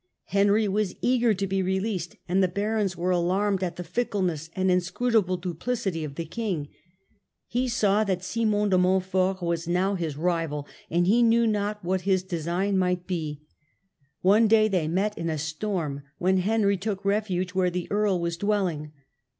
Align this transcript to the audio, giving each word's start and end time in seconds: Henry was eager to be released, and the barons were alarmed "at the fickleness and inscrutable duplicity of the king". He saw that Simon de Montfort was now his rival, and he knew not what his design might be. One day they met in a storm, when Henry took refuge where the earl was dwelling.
Henry 0.33 0.67
was 0.67 0.95
eager 1.01 1.31
to 1.35 1.45
be 1.45 1.61
released, 1.61 2.15
and 2.27 2.41
the 2.41 2.47
barons 2.47 2.97
were 2.97 3.11
alarmed 3.11 3.61
"at 3.61 3.75
the 3.75 3.83
fickleness 3.83 4.49
and 4.55 4.71
inscrutable 4.71 5.37
duplicity 5.37 6.03
of 6.03 6.15
the 6.15 6.25
king". 6.25 6.69
He 7.47 7.67
saw 7.67 8.03
that 8.05 8.23
Simon 8.23 8.69
de 8.69 8.79
Montfort 8.79 9.43
was 9.43 9.67
now 9.67 9.93
his 9.93 10.17
rival, 10.17 10.67
and 10.89 11.05
he 11.05 11.21
knew 11.21 11.45
not 11.45 11.85
what 11.85 12.01
his 12.01 12.23
design 12.23 12.79
might 12.79 13.05
be. 13.05 13.41
One 14.21 14.47
day 14.47 14.67
they 14.67 14.87
met 14.87 15.15
in 15.19 15.29
a 15.29 15.37
storm, 15.37 16.01
when 16.17 16.37
Henry 16.37 16.77
took 16.77 17.05
refuge 17.05 17.51
where 17.51 17.69
the 17.69 17.87
earl 17.91 18.19
was 18.19 18.37
dwelling. 18.37 18.93